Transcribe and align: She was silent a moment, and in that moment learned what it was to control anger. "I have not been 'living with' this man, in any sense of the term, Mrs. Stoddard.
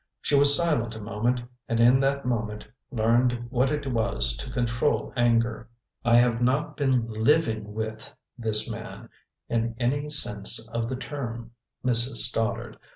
She 0.19 0.33
was 0.35 0.57
silent 0.57 0.95
a 0.95 0.99
moment, 0.99 1.41
and 1.69 1.79
in 1.79 1.99
that 1.99 2.25
moment 2.25 2.65
learned 2.89 3.45
what 3.51 3.71
it 3.71 3.85
was 3.85 4.35
to 4.37 4.49
control 4.49 5.13
anger. 5.15 5.69
"I 6.03 6.15
have 6.15 6.41
not 6.41 6.75
been 6.75 7.05
'living 7.07 7.75
with' 7.75 8.11
this 8.35 8.67
man, 8.67 9.09
in 9.47 9.75
any 9.77 10.09
sense 10.09 10.67
of 10.69 10.89
the 10.89 10.95
term, 10.95 11.51
Mrs. 11.85 12.15
Stoddard. 12.17 12.79